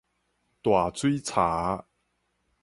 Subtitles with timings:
[0.63, 1.85] 大水柴